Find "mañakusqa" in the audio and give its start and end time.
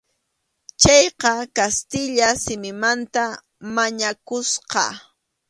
3.75-4.83